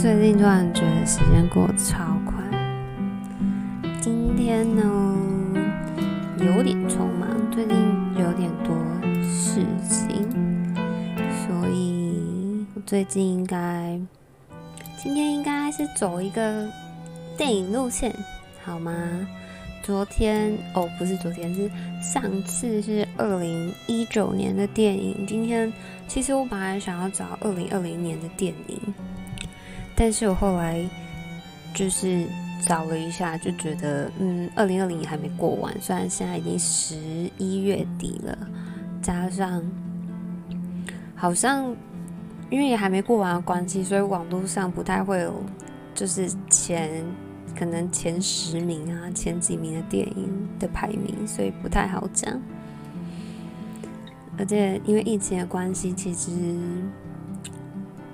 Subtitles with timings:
[0.00, 2.42] 最近突然觉得时间过得超快。
[4.00, 4.82] 今天呢，
[6.38, 7.76] 有点匆忙，最近
[8.14, 8.74] 有点多
[9.22, 10.74] 事情，
[11.44, 14.00] 所以我最近应该
[14.96, 16.66] 今天应该是走一个
[17.36, 18.10] 电影路线，
[18.64, 18.94] 好吗？
[19.82, 25.26] 昨天哦，不是昨天，是上次是二零一九年的电影。
[25.26, 25.70] 今天
[26.08, 28.78] 其实我本来想要找二零二零年的电影，
[30.00, 30.82] 但是我后来
[31.74, 32.26] 就是
[32.66, 36.96] 找了一下，就觉得嗯，二零二零还没过完，虽然现在已经十
[37.36, 38.38] 一月底了，
[39.02, 39.62] 加上
[41.14, 41.76] 好像
[42.48, 45.34] 因为也还没过完的关系，所以网络上不太会有
[45.94, 47.04] 就是前。
[47.58, 52.40] 可能前十名啊，前几名的电影的排名，所以不太好讲。
[54.38, 56.30] 而且因为疫情的关系，其实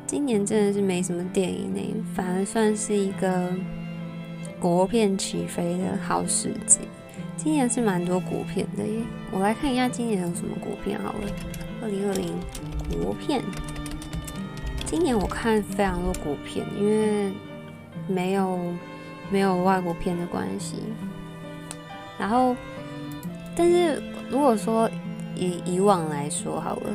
[0.07, 1.81] 今年真的是没什么电影呢，
[2.15, 3.53] 反而算是一个
[4.61, 6.81] 国片起飞的好时机。
[7.37, 11.29] 今年是蛮多国片的耶，我来看一下今年有什么国片好了。
[11.83, 12.33] 二零二零
[13.03, 13.43] 国片，
[14.85, 17.33] 今年我看非常多国片，因为
[18.07, 18.59] 没有。
[19.29, 20.77] 没有外国片的关系，
[22.17, 22.55] 然后，
[23.57, 24.89] 但是如果说
[25.35, 26.91] 以以往来说好了，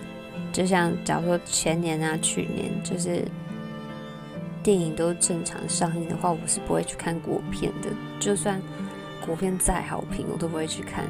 [0.51, 3.23] 就像假如说前年啊、去年，就是
[4.61, 7.89] 电影都正常上映的话，我是不会去看国片的。
[8.19, 8.61] 就算
[9.25, 11.05] 国片再好评，我都不会去看。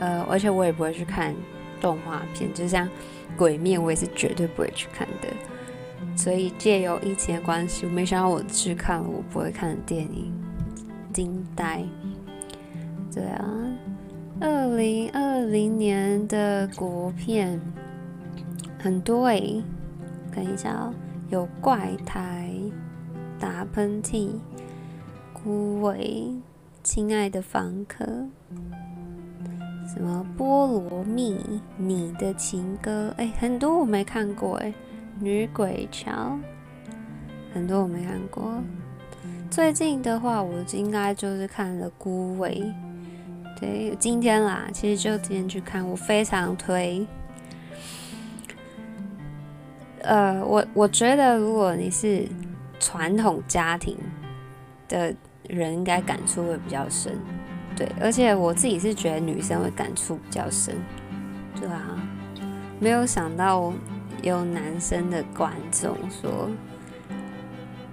[0.00, 1.34] 呃，而且我也不会去看
[1.80, 2.86] 动画片，就像
[3.36, 5.28] 《鬼灭》，我也是绝对不会去看的。
[6.16, 10.32] 所以借由疫情的关系，没想到我去看了我不会看的电影。
[11.12, 11.82] 惊呆，
[13.12, 13.44] 对啊，
[14.40, 17.60] 二零二零年的国片
[18.78, 19.64] 很多哎、欸，
[20.32, 20.94] 看一下哦、
[21.30, 22.50] 有怪胎、
[23.38, 24.30] 打喷嚏、
[25.32, 26.32] 孤味、
[26.82, 28.04] 亲爱的房客，
[29.92, 34.72] 什么菠萝蜜、你的情歌，哎、很多我没看过哎、
[35.18, 36.38] 女鬼桥，
[37.52, 38.62] 很多我没看过。
[39.50, 42.62] 最近的话，我应该就是看了《孤味》，
[43.60, 47.04] 对，今天啦，其实就今天去看，我非常推。
[50.02, 52.26] 呃，我我觉得如果你是
[52.78, 53.96] 传统家庭
[54.88, 55.14] 的
[55.48, 57.16] 人，应该感触会比较深，
[57.76, 60.74] 对，而且我自己是觉得女生会感触比较深，
[61.60, 62.00] 对啊，
[62.78, 63.72] 没有想到
[64.22, 66.48] 有男生的观众说。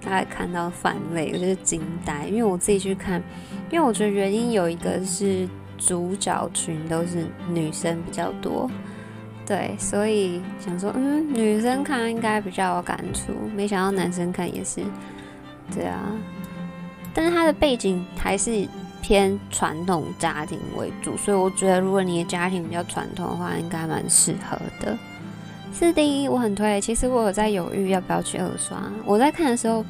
[0.08, 3.20] 他看到泛泪，我就是惊呆，因为我自己去看，
[3.72, 8.70] 因为我觉得原因有一个是主角群都是女生比较多，
[9.46, 14.80] 对，所以想说，嗯，女生看应该比较有感触，没想到男生看也是，
[15.72, 16.02] 对啊，
[17.14, 18.66] 但是他的背景还是
[19.00, 24.98] 偏传统家庭为主，所以我觉得如果你的家庭比较传统的话，应该蛮适合的。
[25.72, 26.80] 是的，我很推。
[26.80, 28.82] 其实我有在犹豫要不要去二刷。
[29.04, 29.84] 我在看的时候，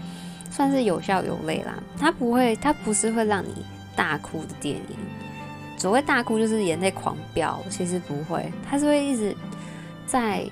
[0.50, 1.75] 算是有笑有泪啦。
[1.99, 3.65] 它不会，它不是会让你
[3.95, 4.97] 大哭的电影。
[5.76, 8.50] 所谓大哭就是眼泪狂飙，其实不会。
[8.69, 9.37] 他是会一直
[10.06, 10.44] 在。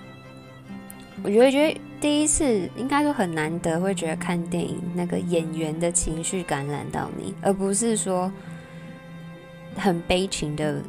[1.23, 8.31] 我觉得，觉得第一次应该说很难得，会觉得看电影那个演员的情绪感染到你，而不是说
[9.77, 10.83] 很悲情的。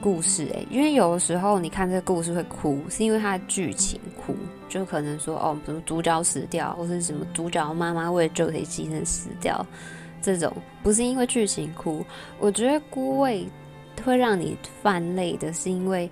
[0.00, 4.34] 故事哎、因为有的时候你看这个故事会哭，是因为它的剧情哭，
[4.68, 9.64] 就可能说哦，什么主角死掉，或是什么主角妈妈为了救谁牺牲死掉，
[10.22, 10.50] 这种
[10.82, 12.04] 不是因为剧情哭。
[12.38, 13.46] 我觉得《孤味》
[14.04, 16.08] 会让你泛泪的是因为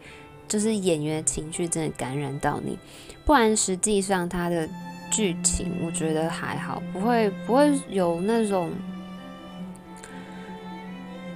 [0.48, 2.78] 就是演员的情绪真的感染到你，
[3.24, 4.68] 不然实际上他的
[5.10, 8.70] 剧情我觉得还好，不会不会有那种。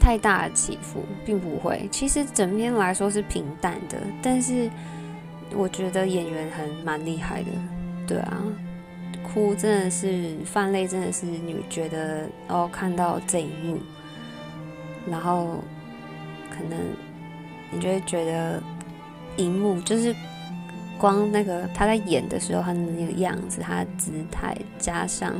[0.00, 4.70] 太大的起伏并不会，其实整篇来说是平淡的，但是
[5.56, 7.48] 我觉得演员很蛮厉害的，
[8.06, 8.36] 对啊，
[9.24, 13.78] 哭真的是泛泪，真的是你觉得哦，看到这一幕，
[15.10, 15.64] 然后
[16.50, 16.78] 可能
[17.72, 18.62] 你就会觉得
[19.36, 20.14] 荧幕就是
[20.98, 25.34] 光那个他在演的时候，他的那个样子，他的姿态加上。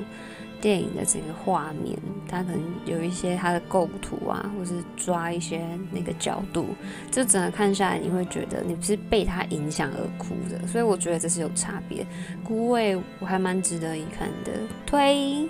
[0.65, 1.95] 电影的整个画面，
[2.27, 5.61] 它可能有一些它的构图啊，或是抓一些
[5.93, 6.69] 那个角度，
[7.11, 12.07] 就整个看下来，你会觉得你不是被它影响而哭的，所以我觉得这是有差别。
[12.43, 14.53] 孤味我还蛮值得一看的，
[14.87, 15.47] 推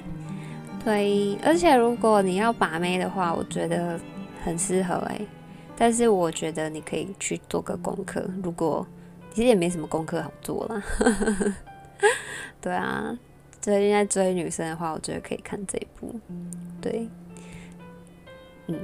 [0.83, 4.01] 推，而且如果你要把妹的话，我觉得
[4.43, 5.21] 很适合哎、
[5.77, 8.85] 但是我觉得你可以去做个功课，如果
[9.33, 10.83] 其实也没什么功课好做啦。
[12.61, 13.17] 对啊，
[13.65, 16.15] 最近在追女生的话，我觉得可以看这一部。
[16.83, 17.09] 对，
[18.67, 18.79] 嗯，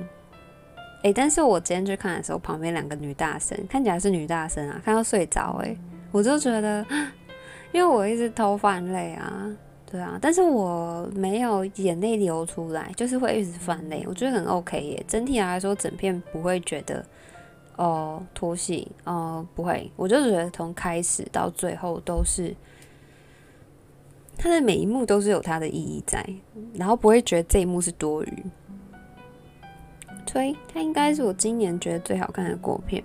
[1.02, 5.76] 哎、欸，但是我今天去看的时候，旁边两个女大生看起来是女大生啊，看到睡着，哎，
[6.10, 6.82] 我就觉得，
[7.72, 9.54] 因为我一直偷犯泪啊。
[9.84, 15.04] 对啊，但是我没有眼泪流出来，就是会一直犯泪，我觉得很 OK 耶。
[15.06, 17.04] 整体来说，整片不会觉得
[17.76, 22.54] 哦拖戏哦不会，我就觉得从开始到最后都是
[24.42, 26.24] 它的每一幕都是有它的意义在，
[26.72, 28.44] 然后不会觉得这一幕是多余。
[30.26, 33.04] 所以它应该是我今年觉得最好看的国片。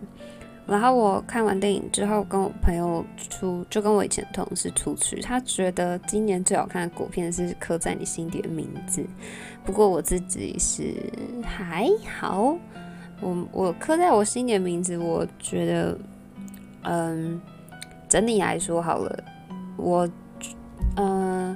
[0.66, 9.02] 然后我看完电影之后，跟我朋友出，就跟我以前同事出去，他觉得今年最好看的国片是《刻在你心底的名字》。
[9.66, 10.94] 不过我自己是
[11.44, 12.58] 还好，
[13.20, 16.00] 我我刻在我心底的名字，我觉得，
[16.84, 17.42] 嗯，
[18.08, 19.24] 整体来说好了，
[19.76, 20.10] 我，
[20.96, 21.56] 嗯，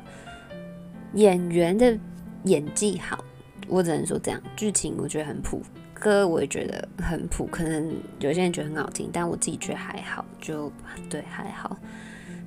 [1.13, 1.97] 演员的
[2.43, 3.23] 演技好，
[3.67, 5.61] 我只能说这样，剧情我觉得很普。
[6.01, 10.71] 歌我也觉得很普，可能有些人觉得很好听，但我自己觉得还好，就
[11.09, 11.75] 对还好，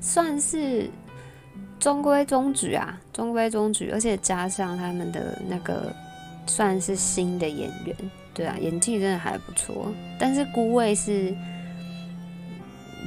[0.00, 0.88] 算是
[1.78, 5.94] 中规中矩啊，中规中矩，而且加上他们的那个
[6.46, 7.94] 算是新的演员，
[8.32, 9.92] 对啊，演技真的还不错。
[10.18, 11.34] 但是孤味是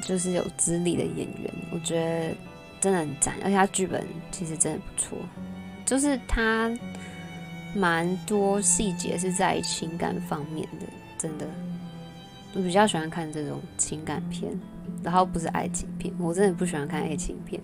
[0.04, 2.36] 就是有资历的演员，我觉得
[2.86, 5.18] 真的很赞，而且他剧本其实真的不错，
[5.84, 6.72] 就是他。
[7.78, 10.86] 蛮多细节是在情感方面的，
[11.18, 11.46] 真的，
[12.54, 14.50] 我比较喜欢看这种情感片，
[15.04, 17.62] 然后不是爱情片，我真的不喜欢看爱情片。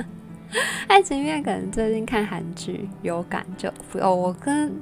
[0.88, 3.68] 爱情片可能最近看韩剧有感就
[4.00, 4.72] 哦，我跟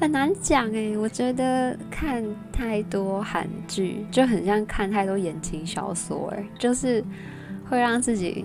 [0.00, 7.04] 很难讲哎，我觉得看太多韩剧就很像看太多言情小说哎，就是
[7.70, 8.44] 会让自己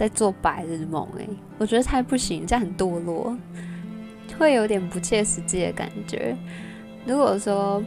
[0.00, 1.26] 在做白日梦哎，
[1.58, 3.36] 我觉得太不行，这样很堕落。
[4.38, 6.34] 会有点不切实际的感觉。
[7.04, 7.82] 如果说，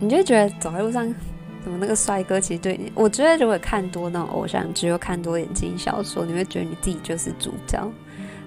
[0.00, 1.14] 你就觉得走在路上，
[1.62, 7.88] 怎么那个帅哥其实对你，我觉得如果看多那种偶像剧，又看多言情小说，你会觉得你自己就是主角，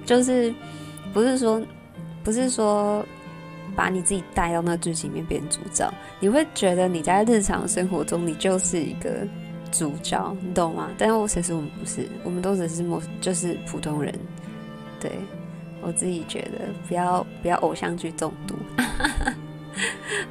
[0.06, 0.54] 就是
[1.14, 1.66] 不是说
[2.22, 3.06] 不是说
[3.78, 5.90] 把你自己带到那剧情里面变主角，
[6.20, 9.26] 你会觉得你在日常生活中你就是一个
[9.72, 10.90] 主角，你懂吗？
[10.98, 14.14] 但是我其实我们不是，我们都只是陌，就是普通人，
[15.00, 15.12] 对。
[15.82, 18.56] 我自己觉得不要不要偶像剧中毒，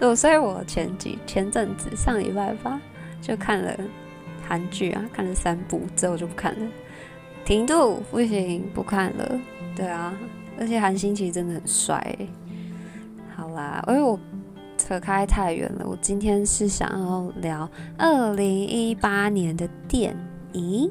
[0.00, 2.80] 我 所以我前几前阵子上礼拜吧
[3.22, 3.72] 就看了
[4.48, 6.66] 韩剧啊，看了三部之后就不看了，
[7.44, 9.40] 停住不行不看了，
[9.76, 10.12] 对啊，
[10.58, 12.18] 而且韩星其实真的很帅，
[13.36, 14.18] 好啦，因为我
[14.76, 20.16] 扯开太远了，我今天是想要聊二零一八年的电
[20.52, 20.90] 影，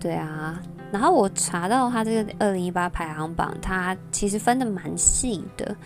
[0.00, 0.62] 对啊。
[0.90, 5.76] 然后我查到他这个二零一八排行榜，他其实分的蛮细的，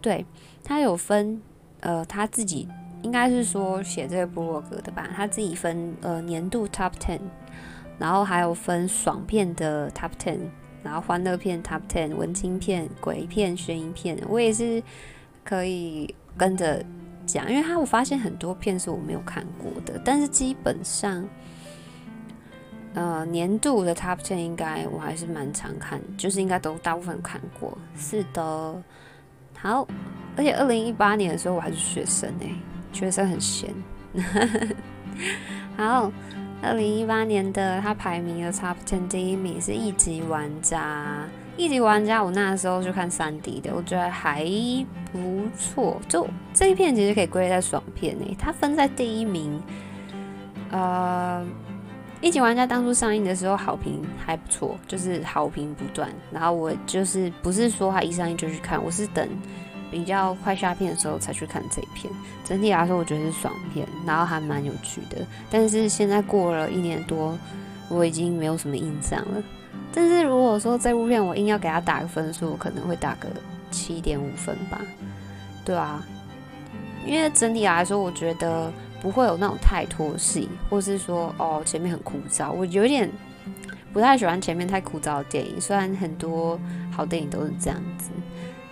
[0.00, 0.26] 对，
[0.62, 1.40] 他有分，
[1.80, 2.68] 呃，他自己
[3.00, 7.20] 应该是说写这个部落格的吧，他自己分呃年度 Top Ten，
[7.98, 10.40] 然后还有分爽片的 Top Ten，
[10.82, 14.82] 然后欢乐片 Top Ten，文青片、鬼片、悬疑片，我也是
[15.42, 16.84] 可以跟着
[17.26, 21.28] 讲，因为他我发现很多片是我没有看过的，但是基本上。
[22.94, 27.78] 呃，年度的 Top Ten 应该我还是蛮常看，就是应该都大部分看过。
[27.96, 28.82] 是的，
[29.56, 29.88] 好，
[30.36, 32.50] 而且二零一八年的时候我还是学生哎、
[32.92, 33.74] 学生很闲。
[35.74, 36.12] 好，
[36.62, 44.44] 二零一八年的他排名的 Top Ten 第一名是一级玩家，一级玩家我那时候就看三 D 的，我觉得还
[45.12, 46.00] 不错。
[46.08, 49.60] 就这一片其实可以归类在爽片哎、欸，它分在第一名，
[50.70, 51.44] 呃。
[52.20, 56.08] 一级玩家当初上映的时候好评还不错，就是好评不断。
[56.30, 59.28] 然后我就是不是说他一上映就去看，我是等
[59.92, 62.12] 比较快下片的时候才去看这一片。
[62.42, 65.24] 整体来说，我觉得是爽片，然后还蛮有趣的。
[65.48, 67.38] 但是现在过了一年多，
[67.88, 69.42] 我已经没有什么印象了。
[69.92, 73.28] 但是如果说这部片我硬要给他打个分数，我可能会打个
[73.70, 74.80] 七点五分吧。
[75.64, 76.04] 对啊，
[77.06, 78.72] 因为整体来说，我觉得。
[79.02, 83.10] 不会有那种太拖戏，或是说哦前面很枯燥，我有点
[83.92, 85.60] 不太喜欢前面太枯燥的电影。
[85.60, 86.56] 虽然很多
[86.92, 88.10] 好电影都是这样子，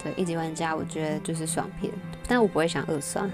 [0.02, 1.92] 对，一级玩家我觉得就是爽片，
[2.26, 3.28] 但我不会想二刷。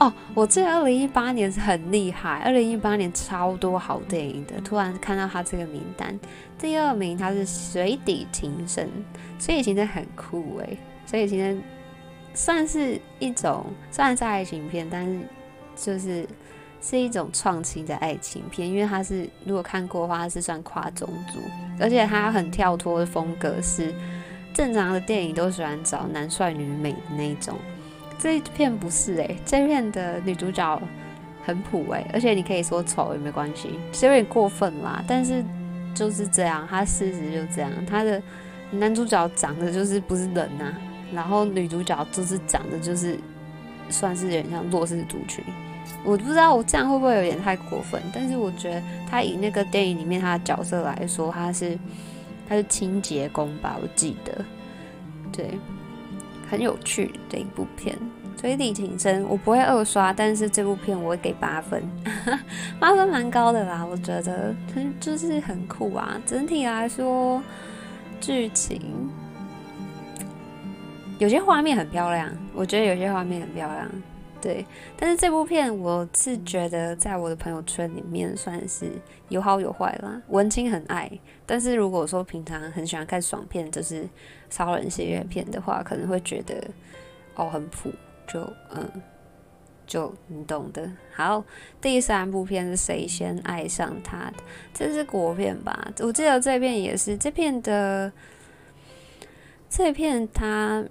[0.00, 4.60] 哦，我这二零一八年是很厉害，二零一八年超多好电影的。
[4.62, 6.18] 突然看到他这个名单，
[6.58, 8.86] 第二名他是《水底情深》，
[9.44, 10.78] 《水底情深》很酷诶，
[11.10, 11.56] 《水底情深》。
[12.32, 15.20] 算是一种，虽然是爱情片，但是
[15.74, 16.24] 就是
[16.80, 21.40] 是一种创新的爱情片，因为它是如果看过的话，它是算跨种族，
[21.80, 23.92] 而且它很跳脱的风格是
[24.52, 27.56] 正常的电影都喜欢找男帅女美的那一种，
[28.18, 30.82] 这一片不是诶、这一片的女主角
[31.44, 35.44] 很普诶、而且你可以说丑也没关系，是有点过分啦，但是
[35.94, 38.22] 就是这样，他事实就这样，他的
[38.70, 40.74] 男主角长得就是不是人呐、
[41.12, 43.18] 然后女主角就是长得就是
[43.88, 45.44] 算是有点像弱势族群。
[46.04, 51.76] 我不知道我这样会不会有点太过分，但是我觉得他以那个电影里面他的角色来说，他是
[52.50, 54.44] 他是清洁工吧，我记得，
[55.30, 55.56] 对，
[56.50, 57.96] 很有趣的一部片。
[58.36, 61.80] 推理情深，我不会二刷，但是这部片我会给八分，
[62.80, 64.52] 八分蛮高的啦，我觉得
[64.98, 66.20] 就是很酷啊。
[66.26, 67.40] 整体来说，
[68.20, 68.80] 剧情
[71.18, 73.88] 有些画面很漂亮，我觉得有些画面很漂亮。
[74.40, 74.64] 对，
[74.96, 78.90] 但是这部片我是觉得在我的朋友圈里面算是
[79.28, 80.20] 有好有坏啦。
[80.28, 81.10] 文青很爱，
[81.44, 84.08] 但是如果说平常很喜欢看爽片，就是
[84.48, 86.56] 超人系列片的话，可能会觉得
[87.34, 87.92] 哦很普，
[88.26, 88.40] 就
[88.74, 88.90] 嗯，
[89.86, 90.90] 就你懂的。
[91.12, 91.44] 好，
[91.80, 94.42] 第三部片是谁先爱上他的？
[94.72, 95.92] 这是国片吧？
[96.00, 98.10] 我记得这片也是这片的，
[99.68, 100.82] 这片他。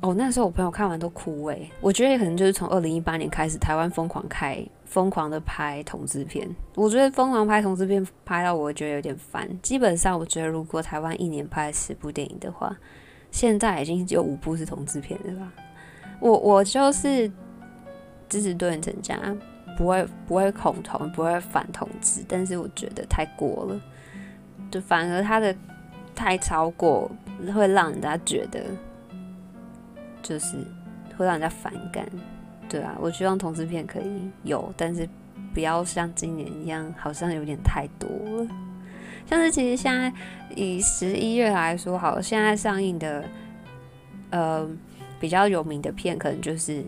[0.00, 6.46] 哦，那时候我朋友看完都哭诶，我觉得可能就是从二零一八年开始，台湾疯狂开疯狂的拍同志片。
[6.74, 9.48] 我觉得疯狂拍同志片拍到我觉得有点烦。
[9.62, 12.76] 基本上，我觉得如果台湾一年拍十部电影的话，
[13.30, 15.52] 现在已经有五部是同志片了吧？
[16.20, 17.30] 我我就是
[18.28, 19.18] 支持多元成家，
[19.78, 23.80] 不会不会恐同，不会反同志，但是我觉得太过了，
[24.70, 25.54] 就反而他的
[26.14, 27.10] 太超过，
[27.54, 28.62] 会让人家觉得。
[30.24, 30.56] 就是
[31.16, 32.04] 会让人家反感，
[32.68, 35.08] 对啊，我希望同志片可以有，但是
[35.52, 38.48] 不要像今年一样，好像有点太多了。
[39.26, 40.12] 像是其实现在
[40.56, 43.24] 以十一月来说，好，现在上映的
[44.30, 44.68] 呃
[45.20, 46.72] 比较有名的片，可能就是《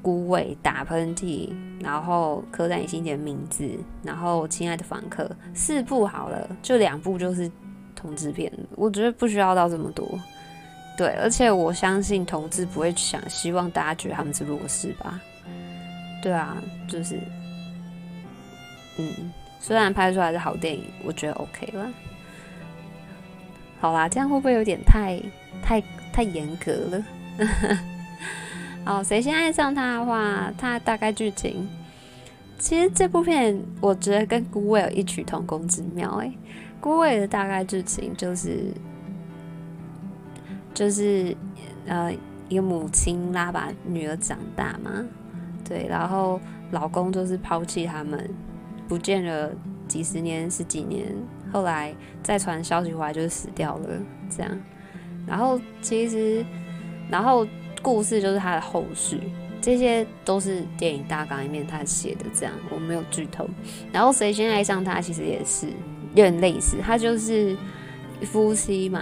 [0.00, 1.48] 孤味》、《打喷嚏》，
[1.80, 3.64] 然后《刻在你心底的名字》，
[4.02, 5.24] 然后《亲爱的房客》，
[5.54, 7.50] 四部好了，就两部就是
[7.94, 10.08] 同志片，我觉得不需要到这么多。
[10.96, 15.20] 对，而且我相信同志不会想希望大家觉得他们是弱势吧？
[16.22, 16.56] 对啊，
[16.88, 17.20] 就是，
[18.96, 21.92] 嗯，虽然拍出来是好电影，我觉得 OK 了。
[23.78, 25.20] 好啦，这样会不会有点太
[25.62, 27.04] 太太严格了？
[28.82, 31.68] 好，谁先爱上他的话，他大概剧情，
[32.58, 36.10] 其实这部片我觉得跟《孤味》有异曲同工之妙。
[36.22, 36.26] 哎，
[36.80, 38.72] 《孤味》的大概剧情就是。
[40.76, 41.34] 就是，
[41.86, 42.12] 呃，
[42.50, 45.02] 一个母亲拉把女儿长大嘛，
[45.66, 46.38] 对，然后
[46.70, 48.28] 老公就是抛弃他们，
[48.86, 49.50] 不见了
[49.88, 51.06] 几十年、十几年，
[51.50, 53.88] 后来再传消息回来就是死掉了，
[54.28, 54.52] 这样。
[55.26, 56.44] 然后其实，
[57.10, 57.46] 然后
[57.80, 59.18] 故事就是他的后续，
[59.62, 63.48] 这些都是电影大纲里面他写的，这样我没有剧透。
[63.90, 65.68] 然后谁先爱上他，其实也是
[66.14, 67.56] 有点类似，他就是
[68.24, 69.00] 夫妻嘛。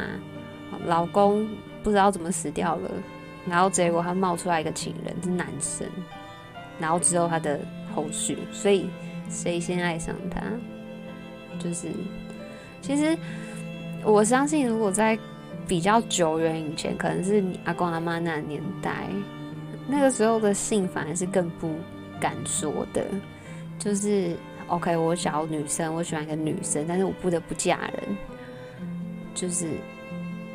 [0.84, 1.48] 老公
[1.82, 2.90] 不知道怎么死掉了，
[3.46, 5.86] 然后结果他冒出来一个情人是男生，
[6.78, 7.58] 然后之后他的
[7.94, 8.88] 后续，所以
[9.30, 10.42] 谁先爱上他，
[11.58, 11.88] 就是
[12.82, 13.16] 其实
[14.04, 15.18] 我相信，如果在
[15.66, 19.08] 比较久远以前，可能是你阿公阿妈那年代，
[19.88, 21.74] 那个时候的性反而是更不
[22.20, 23.06] 敢说的，
[23.78, 24.36] 就是
[24.68, 28.16] OK，我想要女生，我喜欢一个女生，但是我不得不嫁人，
[29.34, 29.66] 就是。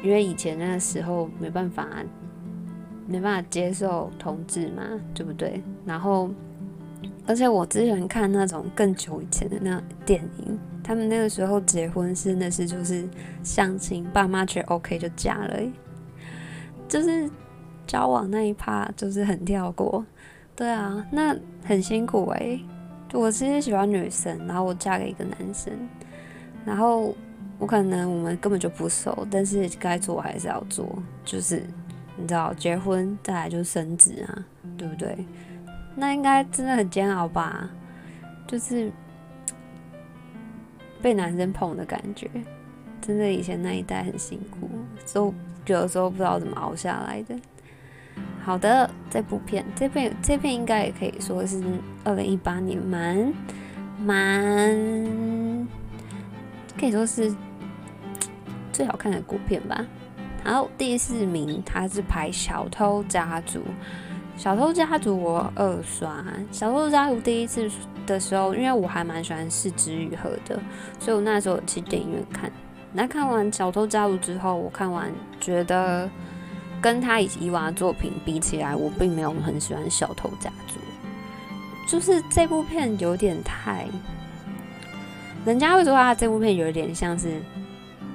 [0.01, 1.87] 因为以前那个时候没办法，
[3.05, 5.61] 没办法接受同志嘛，对不对？
[5.85, 6.29] 然后，
[7.27, 13.07] 而且我之前看那种更久以前的那电影，他们那个时候结婚真的是就是
[13.43, 15.59] 相亲，爸妈觉得 OK 就嫁了，
[16.87, 17.29] 就是
[17.85, 20.05] 交往那一趴就是很跳过，
[20.55, 22.59] 对啊，那很辛苦哎。
[23.11, 25.73] 我其实喜欢女生，然后我嫁给一个男生，
[26.65, 27.13] 然后。
[27.59, 31.61] 我可能我们根本就不熟，但是该做还是要做，就是
[32.15, 34.45] 你知道，结婚再来就是生子啊，
[34.77, 35.25] 对不对？
[35.93, 37.69] 那应该真的很煎熬吧？
[38.47, 38.89] 就是
[41.01, 42.29] 被男生捧的感觉，
[43.01, 44.69] 真的以前那一代很辛苦，
[45.13, 45.33] 都
[45.65, 47.35] 有的时候不知道怎么熬下来的。
[48.41, 51.61] 好的，这部片，这片这片应该也可以说是
[52.05, 53.33] 二零一八年蛮
[53.99, 55.67] 蛮
[56.79, 57.35] 可以说是。
[58.79, 59.85] 最好看的国片吧。
[60.41, 63.59] 然后第四名，他是拍《小偷家族》。
[64.37, 67.69] 小偷家族我二刷，小偷家族第一次
[68.07, 70.57] 的时候，因为我还蛮喜欢是枝裕和的，
[70.97, 72.49] 所以我那时候有去电影院看。
[72.93, 76.09] 那看完小偷家族之后，我看完觉得
[76.79, 80.79] 跟他以往的作品比起来，我并没有很喜欢小偷家族，
[81.85, 83.85] 就是这部片有点太，
[85.45, 87.41] 人家会说啊这部片有点像是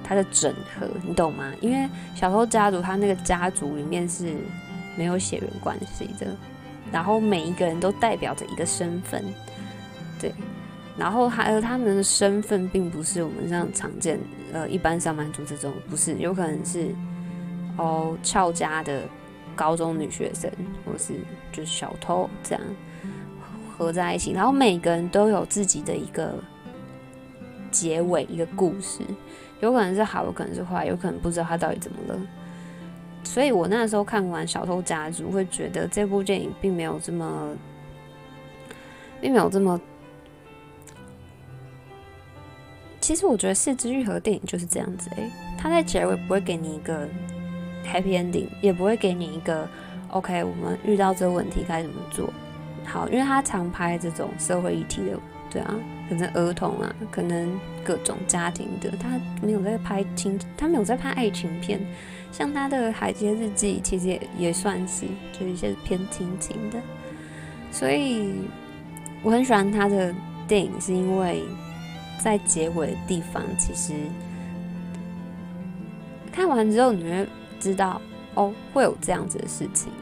[0.05, 1.53] 他的整合，你懂吗？
[1.61, 4.37] 因为小偷家族他那个家族里面是。
[4.97, 6.37] 没有血缘关系的，
[6.93, 9.25] 然后每一个人都代表着一个身份，
[10.21, 10.33] 对，
[10.97, 14.21] 然后还有他们的身份并不是我们这样常见，
[14.53, 16.95] 呃，一般上班族这种，不是，有可能是
[17.77, 19.03] 哦俏家的
[19.57, 20.49] 高中女学生，
[20.87, 21.15] 或是
[21.51, 22.65] 就是小偷这样
[23.77, 26.39] 合在一起，然后每个人都有自己的一个
[27.73, 29.01] 结尾，一个故事，
[29.61, 32.21] 有可能是好，有可能是坏，有可能不知道他到底怎么了。
[33.23, 37.57] 所以我那时候看完《小偷家族》，会觉得这部电影并没有这么，
[39.21, 39.81] 并没有这么。
[43.01, 47.07] 其实我觉得是枝裕和电影就是这样子诶、他在结尾不会给你一个
[47.85, 49.69] happy ending，也不会给你一个
[50.09, 52.33] OK，我们遇到这个问题该怎么做
[52.87, 55.19] 好，因为他常拍这种社会议题的，
[55.51, 55.75] 对啊，
[56.09, 61.81] 可能儿童啊，可能各种家庭的，他没有在拍亲，他没有在拍爱情片。
[62.33, 66.81] 像他的《海街日记》，其实也也算是，就是一些偏亲情的，
[67.71, 68.35] 所以
[69.23, 70.13] 我很喜欢他的
[70.49, 71.45] 电影，是因为
[72.19, 73.95] 在结尾的地方，其实
[76.33, 77.25] 看完之后你会
[77.61, 78.01] 知道，
[78.35, 79.93] 哦，会有这样子的事情，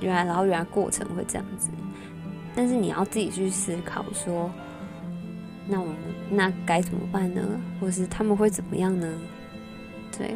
[0.00, 1.68] 原来，然后原来过程会这样子，
[2.56, 4.50] 但是你要自己去思考说，
[5.66, 5.96] 那我们
[6.30, 7.42] 那该怎么办呢？
[7.80, 9.12] 或是他们会怎么样呢？
[10.16, 10.34] 对。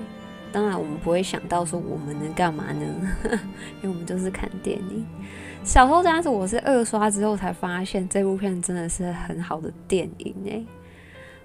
[0.51, 2.87] 当然，我们不会想到说我们能干嘛呢？
[3.83, 5.05] 因为我们就是看电影。
[5.63, 10.65] 小偷家族，我是二刷之后才发现这部片真的是很好的电影哎，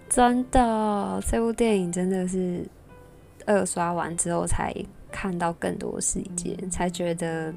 [0.07, 2.65] 真的，这部电影真的是
[3.45, 4.73] 二刷完之后才
[5.11, 7.53] 看到更多细节，才觉得。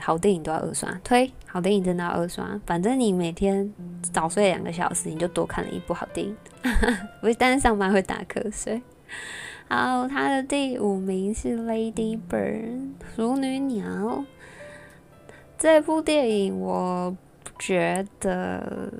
[0.00, 2.60] 好电影都要二刷，推好电影真的要二刷。
[2.66, 3.72] 反正你每天
[4.12, 6.36] 早睡两个小时，你就多看了一部好电影。
[7.20, 8.80] 不是，但是上班会打瞌睡。
[9.68, 12.64] 好，他的第五名是《Lady Bird》
[13.16, 14.24] 淑女鸟。
[15.56, 17.16] 这部电影我
[17.58, 18.92] 觉得，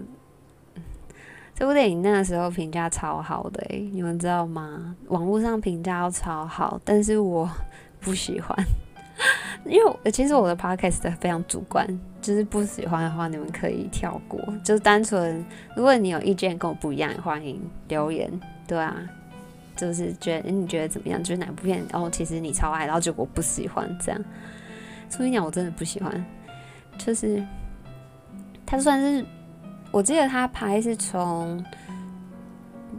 [1.54, 4.96] 这部电影那时候评价超好的，欸，你们知道吗？
[5.08, 7.48] 网络上评价超好，但是我
[8.00, 8.56] 不喜欢。
[9.64, 11.86] 因为其实我的 podcast 非常主观，
[12.20, 14.40] 就是不喜欢的话，你们可以跳过。
[14.64, 15.44] 就是单纯，
[15.76, 18.30] 如果你有意见跟我不一样，欢迎留言。
[18.66, 18.96] 对啊，
[19.76, 21.22] 就是觉得你觉得怎么样？
[21.22, 21.84] 就是哪部片？
[21.92, 24.20] 哦，其实你超爱，然后结果不喜欢这样。
[25.08, 26.24] 所以讲，我真的不喜欢。
[26.98, 27.42] 就是
[28.66, 29.24] 他算是，
[29.90, 31.64] 我记得他拍是从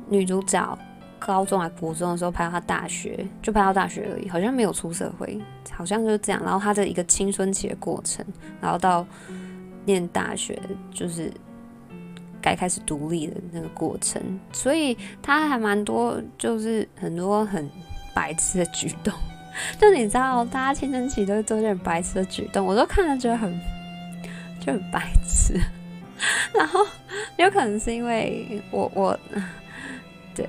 [0.10, 0.78] 女主角。
[1.26, 5.40] 高中还国中的时候拍到他大学，就拍到大学而已，好像没有出社会，
[5.72, 6.42] 好像就是这样。
[6.44, 8.26] 然后他的一个青春期的过程，
[8.60, 9.06] 然后到
[9.86, 11.32] 念大学，就是
[12.42, 14.22] 该开始独立的那个过程。
[14.52, 17.70] 所以他还蛮多，就是很多很
[18.14, 19.14] 白痴的举动。
[19.80, 23.58] 就你知道，大家青春期都会做点白痴的举动，我都看了觉得很
[24.60, 25.58] 就很白痴。
[26.54, 26.86] 然后
[27.38, 29.18] 有可能是因为我我
[30.36, 30.46] 对。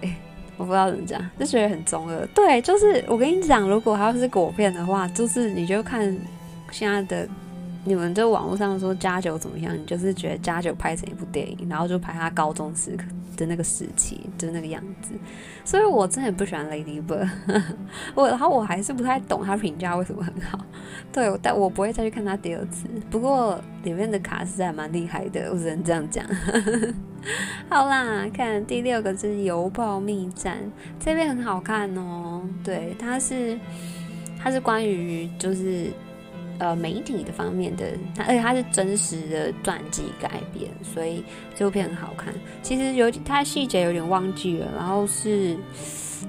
[0.56, 2.26] 我不知道怎么讲，就觉得很中二。
[2.34, 6.16] 对，就是我跟你讲，如果他要是果片的话，就是你就看
[6.70, 7.28] 现在的
[7.84, 13.04] 你们就网络上说家九怎么样，你就是觉得家九拍成一部电影，然后就拍他高中时刻
[13.36, 15.12] 的那个时期，就那个样子。
[15.64, 17.28] 所以我真的不喜欢 Lady Bird，
[18.14, 20.58] 我然后我还是不太懂他评价为什么很好。
[21.12, 22.86] 对，但我不会再去看他第二次。
[23.10, 26.24] 不过里面的卡司还蛮厉害的，我只能这样讲。
[27.70, 30.56] 好啦，看第六个是《邮报密战》，
[31.00, 32.42] 这边很好看哦。
[32.62, 33.58] 对，它是
[34.38, 35.90] 它是关于就是
[36.58, 42.32] 呃媒体的方面的，它而且它是真实的传记改编，所以这部片很好看。
[42.62, 45.56] 其实有它细节有点忘记了，然后是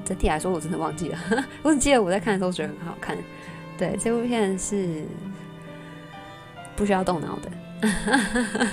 [0.04, 1.18] 整体来说我真的忘记了，
[1.64, 3.18] 我只记得我在看的时候觉得很好看。
[3.78, 5.04] 对，这部片是
[6.76, 8.68] 不需要动脑的，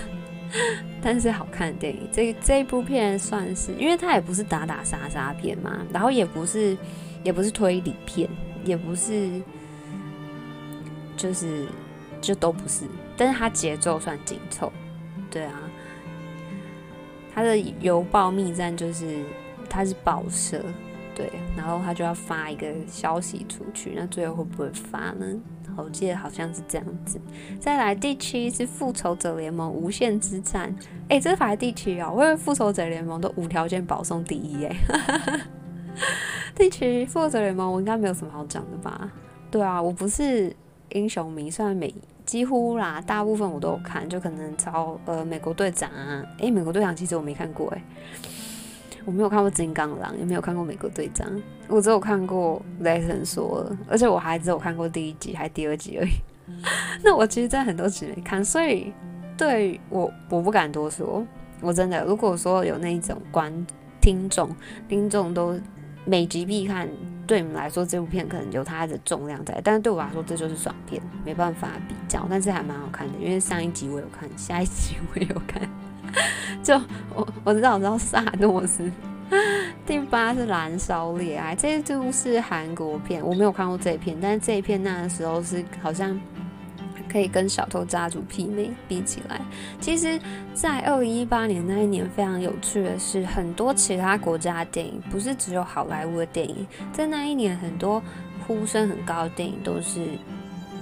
[1.02, 2.08] 但是好看的电影。
[2.12, 6.76] 这这一部片算是，因为它也不是打打杀杀片嘛，然后也不是，
[7.24, 8.28] 也不是推理片，
[8.64, 9.42] 也不是，
[11.16, 11.66] 就是
[12.20, 12.84] 就都不是。
[13.16, 14.72] 但是它节奏算紧凑，
[15.30, 15.60] 对啊。
[17.34, 19.24] 它的邮报密战就是
[19.68, 20.62] 它是报社，
[21.14, 25.26] 对，然后他就要发一个消息出去，那最后会不会发呢？
[25.74, 27.18] 我记得好像是这样子。
[27.58, 30.76] 再来第七是复仇者联盟无限之战，
[31.08, 34.76] 哎，这排第七哦，我以为复仇者联盟都无条件保送第一哎。
[36.54, 39.10] 第七复仇者联盟我应该没有什么好讲的吧？
[39.50, 40.54] 对啊，我不是
[40.92, 47.82] 英雄迷，虽然每几乎啦大部分我都有看，就可能超呃美国队长啊，哎美国队长其实我没看过哎。
[49.04, 51.28] 我没有看过金刚狼，也没有看过美国队长，
[51.66, 56.10] 我只有看过雷神索尔，而且我还只有看过第一集还第二集而已。
[57.02, 58.92] 那我其实真的很多集没看，所以
[59.36, 61.26] 对我我不敢多说。
[61.60, 63.52] 我真的如果说有那种观
[64.00, 64.48] 听众
[64.88, 65.58] 听众都
[66.04, 66.88] 每集必看，
[67.26, 75.62] 对你们来说这部片可能有它的重量在，但是对我来说这就是爽片，没办法比较，但是还蛮好看的，因为上一集我有看，下一集我也有看。
[76.62, 76.74] 就
[77.14, 78.90] 我我知道我知道萨诺斯，
[79.86, 86.18] 第八是燃烧烈爱，这一部是韩国片，我没有看过这一片，但是这一片那时候是好像
[87.12, 89.40] 可以跟小偷家族媲美，比起来，
[89.80, 90.18] 其实，
[90.54, 98.02] 在二零一八年那一年非常有趣的是，很多其他国家的电影不是只有好莱坞的电影，在那一年很多
[98.46, 100.06] 呼声很高的电影都是。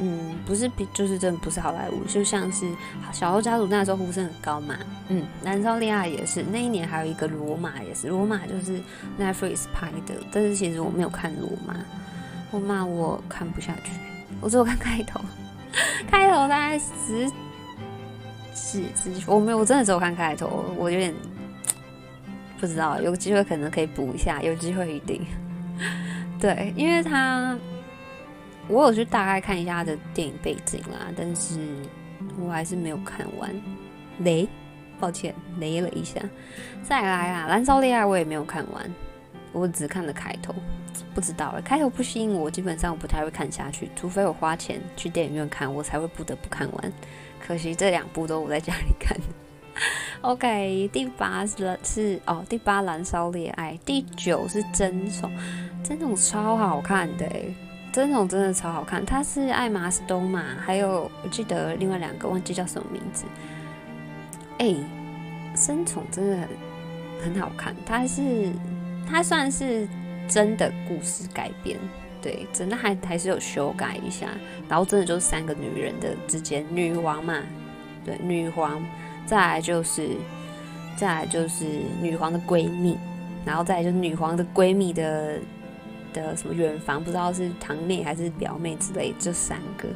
[0.02, 2.66] 嗯，不是比就是真的不是好莱坞，就像是
[3.12, 4.74] 小偷家族那时候呼声很高嘛。
[5.08, 8.80] 嗯，燃烧烈爱也是那一年，还有一个罗马也是，罗马就是
[9.20, 11.76] Netflix 拍的，但是其实我没有看罗马，
[12.50, 13.92] 罗马我看不下去，
[14.40, 15.20] 我只有看开头，
[16.10, 17.30] 开头大概十
[18.54, 21.14] 几十十，我没有，我真的只有看开头，我有点
[22.58, 25.26] 不知道，有机会可能可以补一下，有机会一定，
[26.40, 27.58] 对，因为他。
[28.68, 31.58] 我有去大概看一下他的电影背景啦，但是
[32.38, 33.50] 我还是没有看完。
[34.20, 34.48] 雷，
[35.00, 36.20] 抱歉，雷了一下。
[36.80, 38.88] 再来啊，《燃烧恋爱》我也没有看完，
[39.50, 40.54] 我只看了开头。
[41.14, 46.92] 不知道，开头不吸引我，基本上我不太会看下去，除非我花钱去电影院看，我才会不得不看完。
[47.44, 49.16] 可惜这两部都我在家里看。
[50.22, 55.30] OK，第八是是哦，第八《燃烧恋爱》，第九是《真宠》，
[55.88, 57.54] 真宠超好看的欸。
[57.92, 63.24] 争宠真的超好看，他是艾玛斯东嘛，还有我记得另外两个忘记叫什么名字。
[64.58, 64.76] 哎、欸，
[65.56, 66.48] 争宠真的很
[67.20, 68.52] 很好看，它是
[69.08, 69.88] 它算是
[70.30, 71.78] 真的故事改编，
[72.22, 74.28] 对，真的还还是有修改一下，
[74.66, 77.42] 然后真的就是三个女人的之间，女王嘛，
[78.06, 78.82] 对，女皇，
[79.26, 80.10] 再来就是
[80.96, 81.66] 再来就是
[82.00, 82.96] 女皇的闺蜜，
[83.44, 85.38] 然后再来就是女皇的闺蜜的。
[86.12, 89.88] 的什么远房不知道是堂妹还是表妹之类，这三个，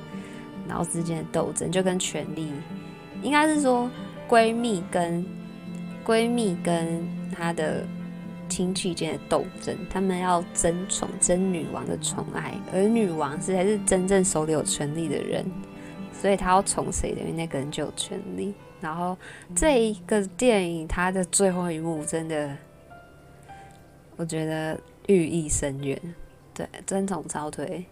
[0.68, 2.52] 然后之间的斗争就跟权力，
[3.20, 3.90] 应该是说
[4.28, 5.26] 闺蜜跟
[6.06, 7.84] 闺蜜跟她的
[8.48, 15.44] 亲戚间的斗争，他们要争宠争女王的宠爱，而女王是才是真正手里有权力的人，
[16.12, 18.54] 所以她要宠谁，等于那个人就有权力。
[18.80, 19.16] 然后
[19.54, 22.56] 这一个电影它的最后一幕真的，
[24.16, 24.78] 我觉得。
[25.06, 26.00] 寓意深远，
[26.54, 27.84] 对，争宠超推。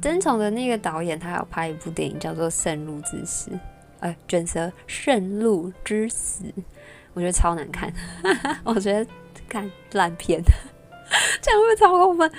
[0.00, 3.50] 争宠的那个导演，他有拍一部电影叫做《圣鹿之死》，
[4.00, 6.44] 哎，卷舌《圣鹿之死》，
[7.12, 7.92] 我觉得超难看，
[8.64, 9.06] 我觉得
[9.48, 10.42] 看烂片，
[11.42, 12.30] 这样会不会超过分？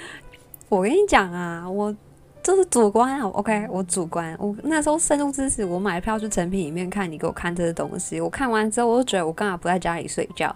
[0.69, 1.95] 我跟你讲啊，我
[2.43, 4.35] 就是主观啊，OK，我主观。
[4.39, 10.55] 我那时候《圣鹿之死》，我买票去成品里面看，你给我看这些东西，我看完之后，我就觉得我干嘛不在家里睡觉？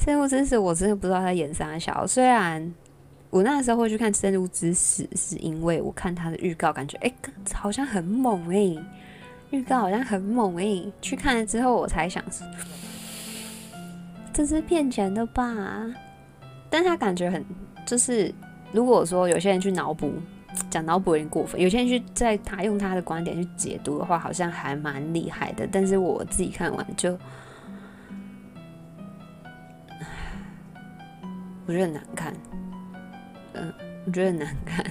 [0.04, 2.74] 《圣鹿之死》，我真的不知道他演啥小，虽然。
[3.28, 7.14] 我那时候会去看《深入之死》，是因为我看他的预告，感觉哎、欸，
[7.52, 8.84] 好像很猛哎、欸，
[9.50, 10.92] 预告好像很猛哎、欸。
[11.02, 12.24] 去看了之后，我才想，
[14.36, 15.82] 这是骗钱的吧？
[16.68, 17.42] 但他感觉很，
[17.86, 18.30] 就是
[18.70, 20.12] 如果说有些人去脑补，
[20.68, 25.66] 讲脑补有点过分，有些人去在他用他的观点去解读的话，好像还蛮厉害的。
[25.72, 27.18] 但是我自己看完就，
[31.64, 32.34] 我觉得很难看。
[33.54, 33.72] 嗯，
[34.04, 34.84] 我觉得很难看，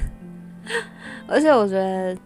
[1.30, 2.18] 而且我觉得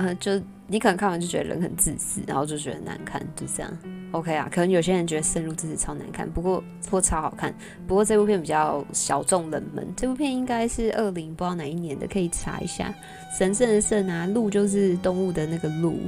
[0.00, 3.78] 人就你可能看完就觉得人很自私，然后就觉得难看，就这样。
[4.12, 7.54] OK 啊，可能有些人觉得《深入之死》超难看，不过不过超好看。
[7.86, 12.94] 不过这部片比较小众冷门，这部片应该是二零不知道哪一年的，可以查一下。
[13.38, 15.98] 神圣的圣啊，鹿就是动物的那个鹿。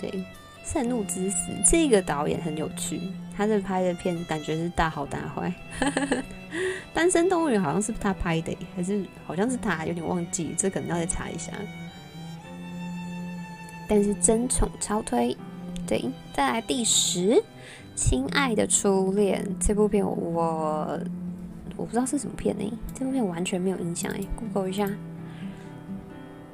[0.00, 0.10] 对，
[0.64, 3.00] 《深入之死》这个导演很有趣，
[3.36, 5.52] 他这拍的片感觉是大好大坏。
[6.94, 11.52] 单身动物园好像是他拍的，还是好像是他，有点忘记，这可能要再查一下。
[13.88, 15.36] 但是争宠超推，
[15.86, 17.42] 对，再来第十，
[17.94, 19.44] 亲爱的初恋。
[19.60, 20.98] 这部片我
[21.76, 24.86] 我不知道是什么片呢、这部片完全没有印象哎，Google 一下，《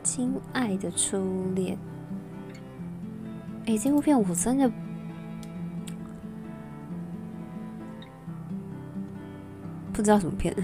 [0.02, 1.76] 亲爱的初恋》。
[3.66, 4.70] 哎，这部片我真的
[9.92, 10.54] 不知道什么片，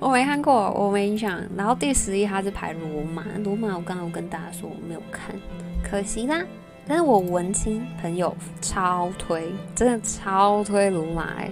[0.00, 1.40] 我没看过，我没印象。
[1.54, 5.36] 然后第十一他是排罗马，罗马我刚刚有跟大家说我没有看，
[5.84, 6.42] 可惜啦。
[6.88, 11.50] 但是我文青朋友超推，真的超推罗马哎，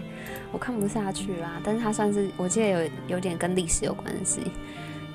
[0.51, 1.61] 我看不下去啦。
[1.63, 4.41] 但是他算是我记得有有点跟历史有关系，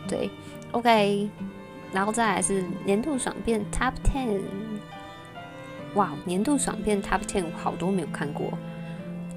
[0.08, 0.30] 对
[0.72, 1.28] ，OK。
[1.92, 4.42] 然后再来是年度爽片 Top Ten，
[5.96, 8.54] 哇，年度爽片 Top Ten 我好多没有看过。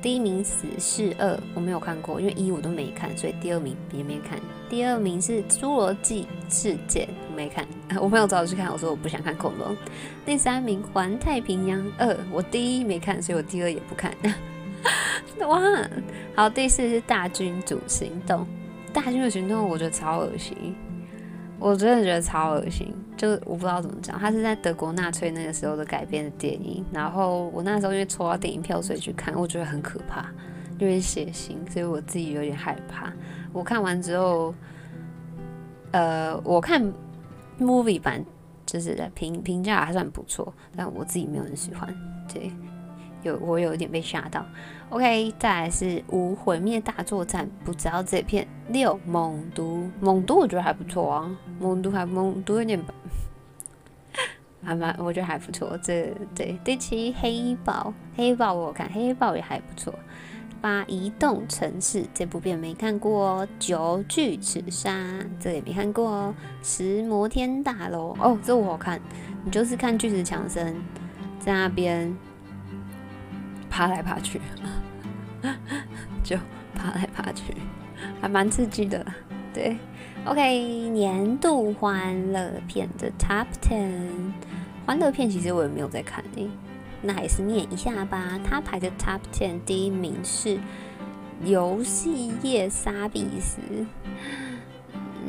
[0.07, 4.38] 第一名《死侍二》我没有看过，因为一我都没看，所以第二名也没看。
[4.71, 7.66] 第二名是《侏罗纪世界》，我没看。
[8.01, 9.77] 我朋友找我去看，我说我不想看恐龙。
[10.25, 14.14] 第三名《环太平洋二》，我第一没看，所以我第二也不看。
[15.45, 15.61] 哇，
[16.37, 18.42] 好，第四是《大君主行动》，
[18.92, 20.77] 《大君主行动》我觉得超恶心。
[21.59, 24.19] 我真的觉得超恶心，就是我不知道怎么讲。
[24.19, 30.27] 他是在德国纳粹那个时候的改编的电影，然后我那时候因为抽到电影票，所以去看，我觉得很可怕，
[30.79, 33.12] 有点血腥，所以我自己有点害怕。
[33.53, 34.55] 我看完之后，
[35.92, 36.83] 呃，我看
[37.59, 38.25] movie 版
[38.66, 41.88] 就是评评价还算不错，但我自己没有很喜欢，
[42.33, 42.53] 对。
[43.23, 44.47] 有我有一点被吓到
[44.90, 52.81] ，OK，再来是无毁灭大作战，不知道这片六猛毒，猛毒我觉得还不错啊，猛毒还猛毒有点，
[54.62, 55.79] 还蛮我觉得还不错。
[55.83, 59.94] 这对第七黑豹，黑豹我看黑豹也还不错。
[60.61, 64.90] 八移动城市这部片没看过哦，九巨齿鲨
[65.38, 69.01] 这也没看过哦，十摩天大楼哦，这我好看，
[69.44, 70.75] 你就是看巨石强森
[71.38, 72.16] 在那边。
[73.77, 74.41] 爬来爬去，
[76.25, 76.35] 就
[76.75, 77.55] 爬来爬去，
[78.23, 79.05] 还蛮刺激的。
[79.53, 79.77] 对
[80.25, 84.33] ，OK，年度欢乐片的 Top Ten，
[84.87, 86.49] 欢乐片其实我也没有在看诶、
[87.03, 88.41] 那还是念一下吧。
[88.43, 90.57] 他排的 Top Ten 第一名是
[91.45, 93.59] 《游戏业杀必死》，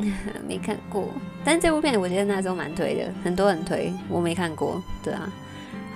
[0.48, 1.10] 没看过，
[1.44, 4.82] 但这部片我觉得那时候蛮推的，很多人推，我没看过。
[5.04, 5.30] 对啊。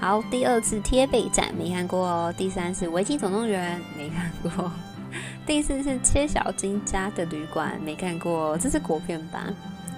[0.01, 2.33] 好，第二次贴背战没看过哦。
[2.35, 4.71] 第三是《危机总动员》没看过。
[5.45, 9.45] 第四是切小金家的旅馆没看过，这是国片吧？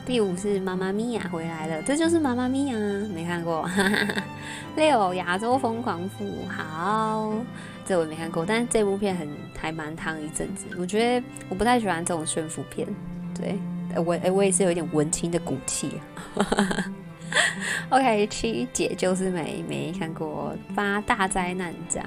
[0.06, 2.78] 第五是妈妈咪呀回来了，这就是妈妈咪呀
[3.16, 3.66] 没看过。
[4.76, 7.34] 六亚洲疯狂富豪，
[7.86, 9.26] 这我没看过，但是这部片很
[9.58, 10.66] 还蛮烫一阵子。
[10.78, 12.86] 我觉得我不太喜欢这种炫富片，
[13.40, 13.58] 对，
[13.96, 15.94] 我我也是有一点文青的骨气。
[17.90, 20.56] OK，七姐就是没没看过。
[20.76, 22.04] 八大灾难家，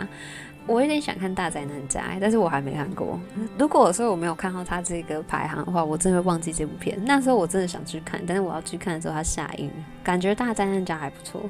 [0.67, 3.19] 我有点想看大灾难家，但是我还没看过。
[3.59, 6.99] 如果说我没有看到他这个排行的话，我真的会忘记这部片。
[7.05, 9.71] 那时候我真的想去看，但是我要去看的时候，他下映。
[10.05, 11.49] 感觉大灾难家还不错。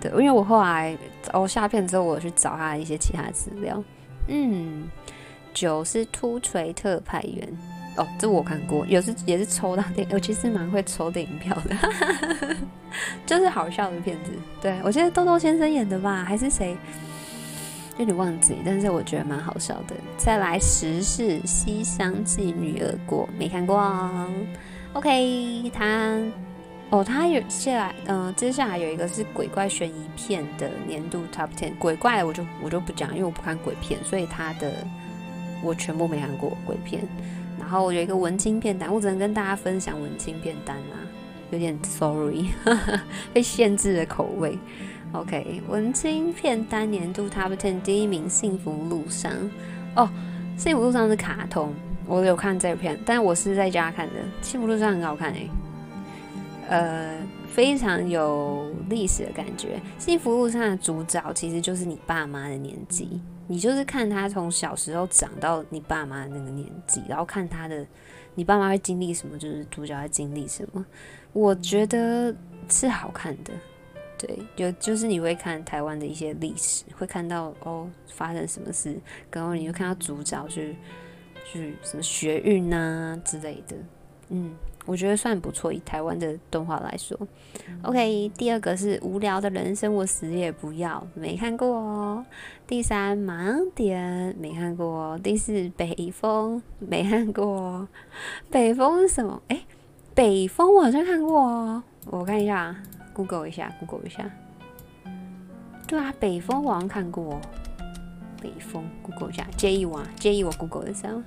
[0.00, 0.96] 对，因为我后来
[1.32, 3.82] 哦下片之后，我去找他一些其他资料。
[4.28, 4.88] 嗯，
[5.52, 7.73] 九是突锤特派员。
[7.96, 11.76] 哦，这我看过，有时也是抽到电，我其实蛮会抽电影票的，
[13.24, 14.32] 就是好笑的片子。
[14.60, 16.76] 对，我记得豆豆先生演的吧，还是谁？
[17.96, 19.94] 有点忘记，但是我觉得蛮好笑的。
[20.16, 24.28] 再来十是《西厢记女儿国》，没看过哦。
[24.94, 26.18] OK，他
[26.90, 34.72] 哦，他有接下来，嗯、接下来有一个是鬼怪悬疑片的年度 Top Ten，鬼怪我就我就不讲，因为我不看鬼片，所以他的
[35.62, 37.00] 我全部没看过鬼片。
[37.58, 40.96] 然后我有一个文青片单，我只能跟大家分享文青片单啦，
[41.50, 42.46] 有点 sorry，
[43.32, 44.58] 被限制的口味。
[45.12, 49.32] OK，文青片单年度 Top Ten 第一名，《幸福路上》
[49.94, 50.10] 哦，
[50.60, 51.72] 《幸福路上》是卡通，
[52.06, 54.12] 我有看这片，但我是在家看的，
[54.42, 55.48] 《幸福路上》很好看诶、
[56.68, 59.68] 呃，非常有历史的感觉，
[60.04, 63.20] 《幸福路上》的主角其实就是你爸妈的年纪。
[63.46, 67.86] 你就是看他从小时候长到你爸妈那个年纪，然后看他的，
[68.34, 70.84] 你爸妈会经历什么，就是主角会经历什么。
[71.32, 72.34] 我觉得
[72.68, 73.52] 是好看的，
[74.18, 78.98] 对，有就是你会看台湾的一些历史，会看到哦发生什么事，
[79.30, 80.76] 然后你就看到主角去
[81.44, 83.76] 去什么学运啊之类的，
[84.28, 84.54] 嗯。
[84.86, 87.18] 我觉得算不错，以台湾的动画来说。
[87.82, 92.24] OK，第二个是无聊的人生，我死也不要，没看过哦。
[92.66, 95.20] 第三盲点，没看过哦。
[95.22, 97.88] 第四北风，没看过哦。
[98.50, 99.40] 北风是什么？
[99.48, 99.64] 诶，
[100.14, 101.82] 北风我好像看过哦。
[102.06, 102.76] 我看一下
[103.14, 104.30] ，Google 一下，Google 一下。
[105.86, 107.40] 对啊，北风我好像看过。
[108.42, 110.06] 北风，Google 一下，介意吗？
[110.16, 111.24] 介意我 Google 一下吗？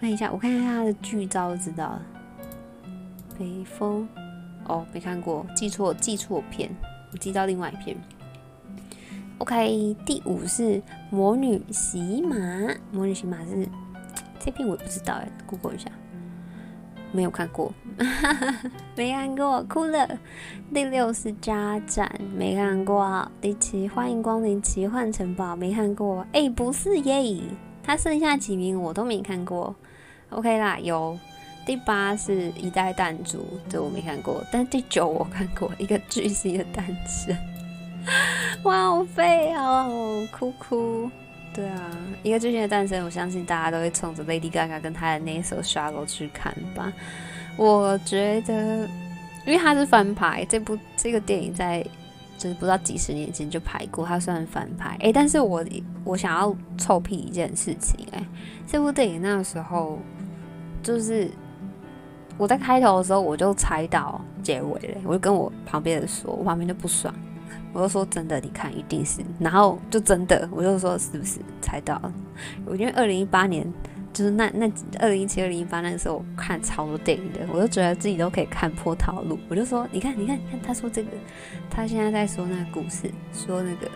[0.00, 2.02] 看一下，我看一下他的剧照就知道了。
[3.38, 4.08] 北风，
[4.66, 6.70] 哦，没看过，记错记错片，
[7.12, 7.96] 我记到另外一片。
[9.38, 12.36] OK，第五是魔女洗马，
[12.90, 13.68] 魔女席玛是
[14.38, 15.90] 这片我也不知道哎，Google 一下。
[17.12, 17.72] 没有看过，
[18.96, 20.06] 没看过，哭了。
[20.74, 23.30] 第六是家展，没看过。
[23.40, 26.26] 第七，欢迎光临奇幻城堡，没看过。
[26.32, 27.40] 哎、不是耶，
[27.82, 29.74] 他剩下几名我都没看过。
[30.30, 31.18] OK 啦，有。
[31.64, 34.40] 第八是一代弹珠，这我没看过。
[34.52, 37.36] 但第九我看过，一个巨星的诞生。
[38.62, 41.10] 哇，好废哦，哭哭。
[41.52, 41.90] 对啊，
[42.22, 46.92] 一个巨星的诞生，我相信大家都会冲着 Lady Gaga 跟她的那一首《Shallow》去看吧。
[47.56, 48.86] 我觉得，
[49.44, 51.84] 因为它是翻拍，这部这个电影在
[52.38, 54.96] 就是不知道几十年前就拍过，它算翻拍。
[55.00, 55.64] 哎、但是我
[56.04, 58.24] 我想要臭屁一件事情，哎，
[58.68, 59.98] 这部电影那时候
[60.86, 61.28] 就是
[62.38, 67.12] 我在开头的时候我就猜到结尾了，我就跟我旁边人说，我旁边就不爽。
[67.72, 72.12] 我就说真的，你看一定是，然后就真的，我就说是不是猜到了？
[72.64, 73.66] 我因为二零一八年
[74.12, 74.70] 就是那那
[75.00, 79.36] 二零一七、二零一八那个时候，我看超多电影的，我就觉得自己都可以看破套路。
[79.48, 81.10] 我就说，你看，你看，你看，他说这个，
[81.68, 83.90] 他现在在说那个故事，说那个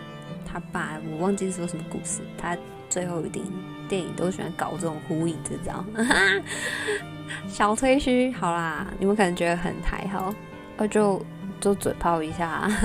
[0.45, 2.21] 他爸，我忘记说什么故事。
[2.37, 2.57] 他
[2.91, 3.41] 最后一定
[3.89, 5.83] 电影都喜欢搞这种呼应，知道？
[7.47, 10.35] 小吹嘘，好啦，你们可能觉得很还好，
[10.77, 11.25] 我就
[11.61, 12.69] 就嘴炮一下。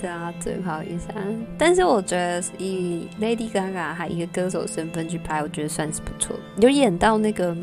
[0.00, 1.14] 对啊，嘴炮一下。
[1.56, 6.36] 但是我觉得以 Lady Gaga 还一个歌手身份去拍，我觉得算是不错。
[6.56, 7.56] 有演到那个，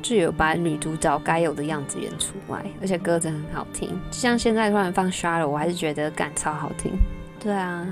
[0.00, 3.88] 就有把女主角该有的样子演出来，而且歌真的很好听。
[4.10, 6.92] 就像现在突然放 Shallow，我还是觉得感超好听。
[7.38, 7.86] 对啊，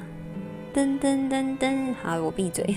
[0.75, 2.75] 噔噔噔噔，好，我闭嘴。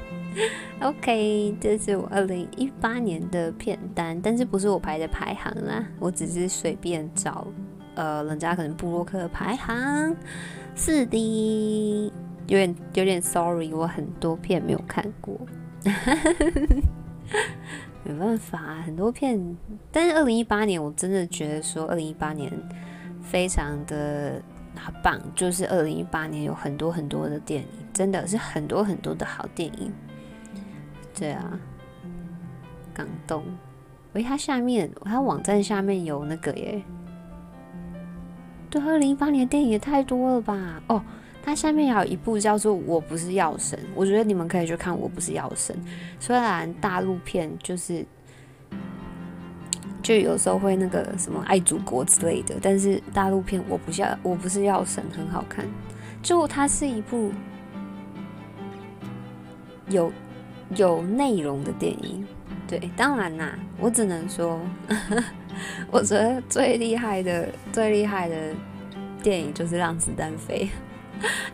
[0.82, 7.46] OK，这是我二零一八年的片单，但是不是我排的排行啦，我只是随便找，
[7.94, 10.14] 呃，人家可能部落客排行，
[10.74, 12.12] 是的，
[12.46, 15.40] 有点有点 sorry，我很多片没有看过，
[18.04, 19.56] 没办法，很多片，
[19.90, 22.52] 但是二零一八年我真的觉得说二零一八年
[23.22, 24.42] 非常的
[25.02, 29.92] 棒，就是二零一八年有很多很多的电影，真的是很多很多的好电影。
[31.14, 31.58] 对啊，
[32.94, 33.44] 港动，
[34.14, 36.82] 喂，它下面，它网站下面有那个耶。
[38.70, 40.82] 对，二零一八年的电影也太多了吧？
[40.86, 41.02] 哦，
[41.42, 45.76] 它下面还有一部叫做《我不是药神》，我觉得你们可以去看《我不是药神》。
[46.18, 48.06] 虽然大陆片就是，
[50.02, 55.64] 就有时候会那个什么爱祖国之类的，但是大陆片《我不是我不是药神》很好看。
[56.22, 57.32] 就它是一部
[59.88, 60.12] 有。
[60.76, 62.26] 有内容的电影，
[62.66, 64.58] 对，当然啦，我只能说，
[65.92, 68.34] 我觉得最厉害的、最厉害的
[69.22, 70.66] 电影就是《让子弹飞》，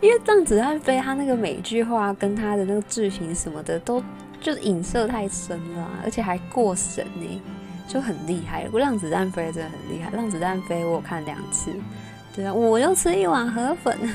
[0.00, 4.00] 因为《让子弹飞》它那个每句话跟它的那个剧情什么的都
[4.40, 7.42] 就是影射太深了，而且还过神呢，
[7.88, 8.68] 就很厉害。
[8.68, 11.72] 不《让子弹飞》真的很厉害，《让子弹飞》我有看两次，
[12.36, 13.98] 对啊，我又吃一碗河粉。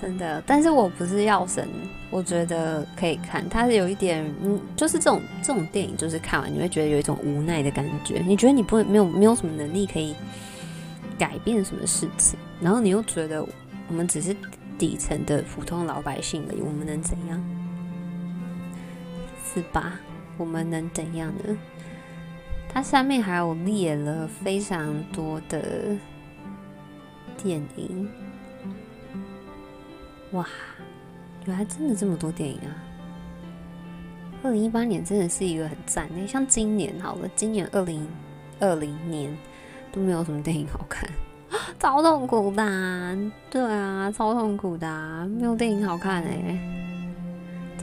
[0.00, 1.66] 真的，但是我不是药神，
[2.10, 3.48] 我觉得可以看。
[3.48, 8.22] 它是有一点，嗯，就是这种这种电影，就是看完你会觉得有一种无奈的感觉。
[8.26, 10.14] 你觉得你不会没有没有什么能力可以
[11.18, 13.42] 改变什么事情，然后你又觉得
[13.88, 14.36] 我们只是
[14.78, 17.42] 底层的普通老百姓而已，我们能怎样？
[19.54, 19.98] 是吧？
[20.36, 21.56] 我们能怎样呢？
[22.68, 25.96] 它上面还有列了非常多的
[27.36, 28.08] 电影。
[30.32, 30.44] 哇，
[31.46, 32.74] 原来真的这么多电影啊！
[34.42, 38.04] 二零一八年真的是一个很赞的，像今年好了，今年二零
[38.58, 39.34] 二零年
[39.92, 41.08] 都没有什么电影好看，
[41.78, 43.16] 超痛苦的啊。
[43.48, 46.83] 对啊，超痛苦的啊，没有电影好看哎，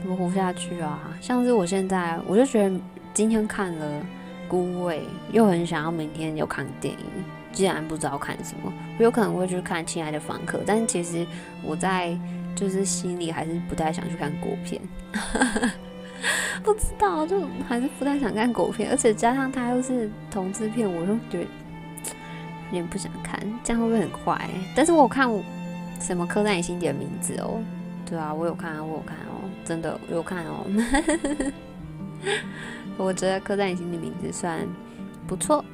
[0.02, 0.98] 怎么活下去啊？
[1.20, 2.76] 像是我现在，我就觉得
[3.14, 4.00] 今天看了
[4.48, 4.98] 《孤味》，
[5.32, 7.06] 又很想要明天有看电影。
[7.52, 11.26] 既然不知道看什么，我有可能会去看《亲爱的房客》，但是其实
[11.62, 12.18] 我在。
[12.54, 14.78] 就是心里还是不太想去看国片，
[16.62, 24.38] 不知道，就还是不太想看国片，而且加上它又是同志片，我就觉得有点不想看，这样会不会很快？
[24.76, 25.26] 但是我有看
[25.98, 27.58] 什么《刻在你心底的名字》哦，
[28.04, 29.31] 对啊，我有看啊，我有看啊，
[29.64, 30.66] 真的有看哦，
[32.96, 34.60] 我觉得《刻在你心里的名字》算
[35.26, 35.64] 不错，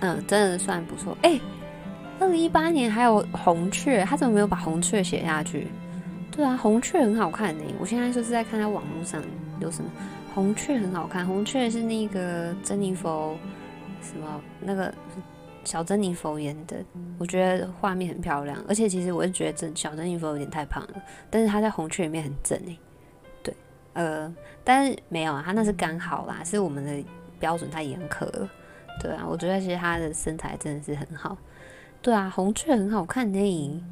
[0.00, 1.16] 嗯，真的算不错。
[1.22, 1.40] 哎、欸，
[2.20, 5.66] 二零一八年还有红雀，他怎么没有把红雀写下去？
[6.30, 7.64] 对啊，红雀很好看呢。
[7.80, 9.22] 我现在就是在看他网络上
[9.60, 9.90] 有什么
[10.34, 11.26] 红雀很好看。
[11.26, 13.36] 红雀是那个珍妮佛
[14.00, 14.94] 什么那个
[15.64, 16.76] 小珍妮佛演的，
[17.18, 18.62] 我觉得画面很漂亮。
[18.68, 22.78] 而且其实我是觉得这小珍妮佛有点太胖了，但是他在红雀里面很正诶。
[23.98, 24.32] 呃，
[24.62, 27.04] 但是没有啊，他那是刚好啦，是我们的
[27.40, 28.48] 标准太严苛了。
[29.02, 31.36] 对啊，我觉得其实他的身材真的是很好。
[32.00, 33.84] 对啊，红雀很好看呢。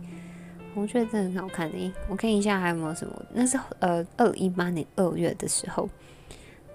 [0.75, 3.21] 红雀真的很好看的，我看一下还有没有什么？
[3.33, 5.89] 那是呃，二零一八年二月的时候。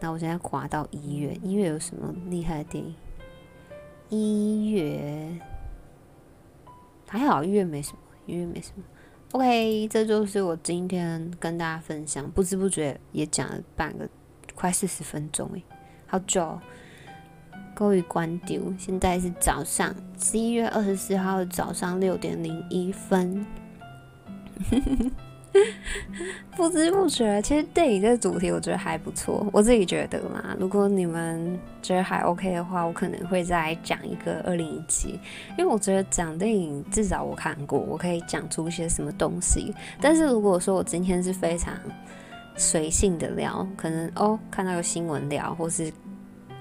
[0.02, 2.94] 那我现在滑到一月，一月有什么厉害的电影？
[4.10, 5.40] 一月
[7.08, 8.84] 还好，一月没什么，一月没什么。
[9.34, 14.06] OK，这就是我今天跟大家分享，不知不觉也讲了半个
[14.54, 15.64] 快四十分钟诶，
[16.06, 16.60] 好久。
[17.74, 23.46] 各位观众，现在是早上十一月二十四号的早上六点零一分。
[26.56, 30.56] 不知不觉，其实电影这主题我觉得还不错，我自己觉得嘛。
[30.58, 35.20] 如果你们觉得还 OK 的话，我可能会再讲一个二零一七，
[35.58, 39.74] 因为我觉得讲电影至少我看过，我可以讲出一些什么东西。
[40.00, 41.74] 但是如果说我今天是非常
[42.56, 45.92] 随性的聊，可能哦看到个新闻聊，或是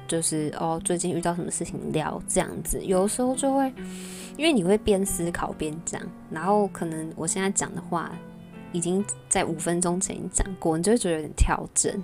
[0.09, 3.72] 就是哦最近遇到什么事情聊这样子，有时候就会。
[4.36, 8.11] 因为你会边思考边讲，然后可能我现在讲的话
[8.73, 12.03] 已经在五分钟前讲过，你就会觉得有点跳针，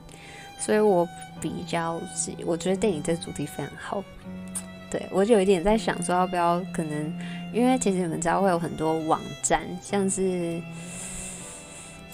[0.59, 1.09] 所以我
[1.41, 4.03] 比较是我觉得电影这主题非常好。
[4.91, 7.19] 对，我就有一点在想说要不要可能，
[7.53, 10.61] 因为其实你们知道会有很多网站，像是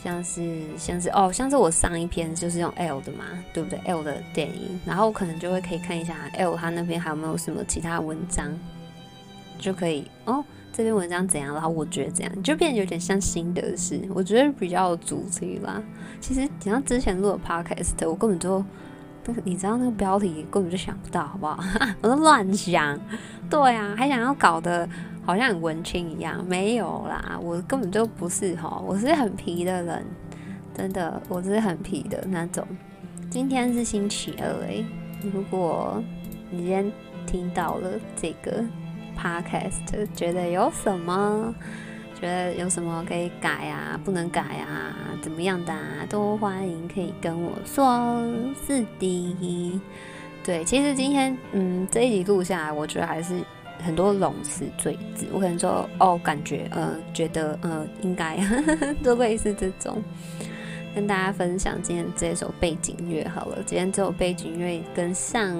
[0.03, 8.53] 像是像是哦，像是我上一篇就是用 L 的嘛，对不对？L 的电影，然后我可能就会可以看一下 L 他那边还有没有什么其他文章。
[9.59, 11.53] 就可以哦，这篇文章怎样？
[11.53, 14.01] 然后我觉得怎样，就变得有点像心得事。
[14.15, 15.83] 我觉得比较有主题啦。
[16.19, 18.65] 其实你像之前录的 podcast，我根本就
[19.27, 21.63] 那个，你知道那个标题根本就想不到，好不好？
[22.01, 22.99] 我都乱想。
[23.51, 24.89] 对啊，还想要搞得
[25.27, 30.07] 好像很文青一样，没有啦，我根本就不是哈，我是很皮的人，
[30.75, 32.67] 真的，我是很皮的那种。
[33.29, 34.87] 今天是星期二诶，
[35.35, 36.03] 如果
[36.51, 36.91] 你今天
[37.27, 38.65] 听到了这个。
[39.19, 41.55] Podcast 觉得有什么？
[42.21, 43.99] 觉得有什么可以改啊？
[44.05, 44.95] 不能改啊？
[45.21, 46.07] 怎么样的啊？
[46.09, 48.23] 都欢迎可以跟我说。
[48.65, 49.81] 是的，
[50.45, 53.35] 对，其实今天嗯这一集录下来，我觉得还是
[53.85, 55.27] 很多冗词赘字。
[55.33, 58.39] 我可能说哦，感觉呃，觉得呃，应该
[59.03, 60.01] 都类似这种，
[60.95, 63.59] 跟大家分享今天这首背景乐好了。
[63.67, 65.53] 今天这首背景乐跟上。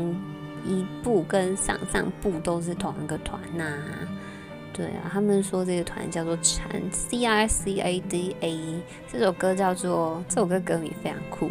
[0.65, 3.65] 一部跟上上部都是同一个团呐，
[4.73, 11.51] 对啊，他们说这个团叫做残》（C I C A D A），这首歌叫做，这首歌歌名非常酷，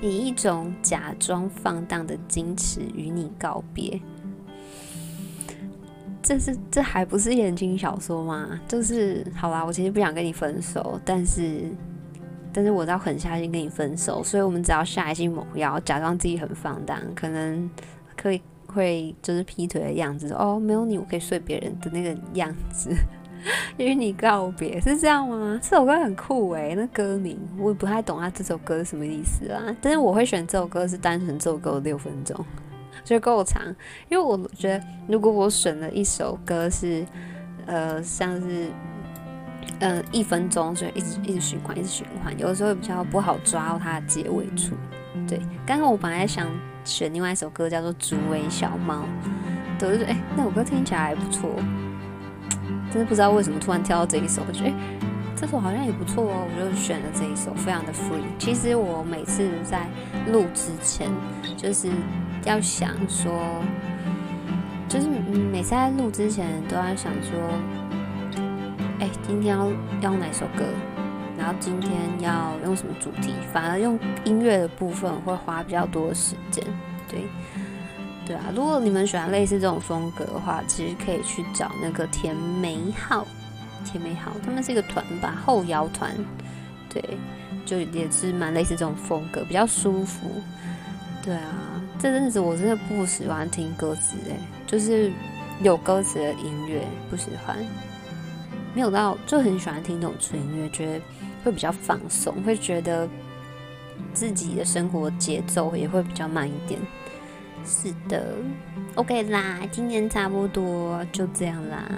[0.00, 4.00] 以一种假装放荡的矜持与你告别。
[6.22, 8.60] 这是这还不是言情小说吗？
[8.68, 11.64] 就是好啦，我其实不想跟你分手，但是
[12.52, 17.68] 但是我要狠下心跟你分手，所以我们只要下一心猛药，假装自己很放荡，可能。
[18.22, 22.94] 可以会就是劈腿的样子哦，没有你我可以睡别人的那个样子，
[23.76, 25.58] 与你告别是这样吗？
[25.60, 29.60] 这首歌很酷诶，那歌名我也不太懂，他这首歌是什么意思啊？
[29.80, 32.36] 但是我会选这首歌是单纯这首歌六分钟，
[33.04, 33.60] 觉得够长，
[34.08, 37.04] 因为我觉得如果我选了一首歌是
[37.66, 38.70] 呃像是
[39.80, 44.74] 呃一分钟，就一直一直循环一直循环，有的时候比较不好抓到它的结尾处。
[45.28, 46.48] 对，刚刚我本来想。
[46.84, 49.04] 选另外一首歌叫做《竹尾小猫》，
[49.78, 51.50] 对，我就觉得哎，那首歌听起来还不错，
[52.90, 54.74] 真的不知道为什么突然跳到这一首，我觉得哎，
[55.36, 58.22] 这首好像也不错哦，我就选了这一首，非常的 free。
[58.38, 59.86] 其实我每次在
[60.30, 61.10] 录之前，
[61.56, 61.90] 就是
[62.44, 63.32] 要想说，
[64.88, 67.38] 就是每次在录之前都要想说，
[68.98, 69.70] 哎，今天要
[70.00, 70.64] 要哪首歌？
[71.42, 73.34] 然后今天要用什么主题？
[73.52, 76.64] 反而用音乐的部分会花比较多时间。
[77.08, 77.24] 对，
[78.24, 78.44] 对啊。
[78.54, 83.26] 如果你们喜欢类似这种风格的话，其实可以去找那个甜美号。
[83.84, 86.14] 甜美号，他们是一个团吧，后摇团。
[86.88, 87.02] 对，
[87.66, 90.30] 就也是蛮类似这种风格，比较舒服。
[91.24, 95.10] 对啊，这阵子我真的不喜欢听歌词，哎，就是
[95.60, 97.56] 有歌词的音乐不喜欢。
[98.74, 101.00] 没有到就很喜欢听那种纯音乐，觉得。
[101.44, 103.08] 会比较放松，会觉得
[104.12, 106.80] 自己的生活节奏也会比较慢一点。
[107.64, 108.34] 是的
[108.96, 111.88] ，OK 啦，今天差不多就这样啦。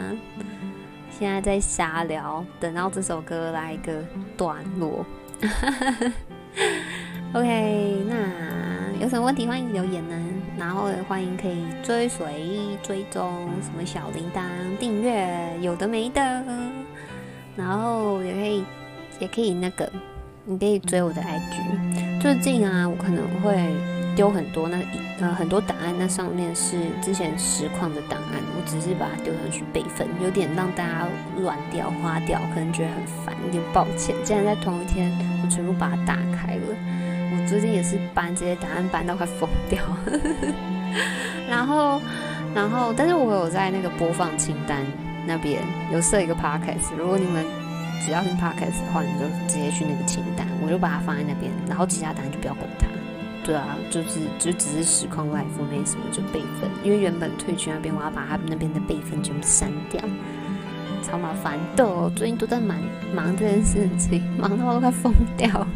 [1.10, 4.04] 现在在瞎聊，等到这首歌来一个
[4.36, 5.06] 段落。
[7.32, 10.16] OK，那有什么问题欢迎留言呢？
[10.56, 14.42] 然后也欢迎可以追随、追踪什么小铃铛、
[14.78, 16.44] 订阅，有的没的。
[17.56, 18.64] 然后也可以，
[19.24, 19.90] 也可以那个，
[20.44, 22.20] 你可以追我的 IG。
[22.20, 23.74] 最近啊，我可能会
[24.14, 24.78] 丢很多那
[25.18, 31.06] 呃很多档案，那上面是之前实况的档案，我只是把它丢上去备份，有点让大家
[31.40, 34.14] 乱掉、花掉，可能觉得很烦，有点抱歉。
[34.22, 35.10] 竟然在同一天，
[35.42, 36.62] 我全部把它打开了。
[37.32, 39.82] 我最近也是搬这些档案搬到快疯掉，
[41.48, 41.98] 然后，
[42.54, 44.84] 然后，但是我有在那个播放清单
[45.26, 47.42] 那边有设一个 podcast，如果你们
[48.04, 52.86] 只要是 podcast 的话，你就直接去那个清单，我就把它放在那边，然后其他档案就不要管它。
[53.42, 60.00] 对啊，就是就只是实况 live 那什么就备份，因为原本退群那边我要把他们那边的备份全部删掉，
[61.02, 61.86] 超麻烦的。
[61.86, 62.78] 我最近都在忙
[63.14, 65.68] 忙这件事情，忙到我都快疯掉了。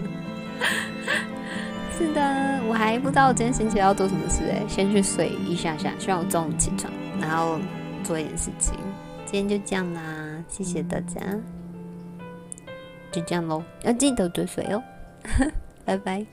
[1.98, 7.58] 是的，我还不知道我今天星期要做什么事哎，先去睡一下下，希望我中午起床，然后
[8.02, 8.74] 做一点事情。
[9.26, 10.02] 今天就这样啦，
[10.48, 11.20] 谢谢大家，
[13.10, 14.82] 就这样喽，要记得追水哦，
[15.84, 16.26] 拜拜。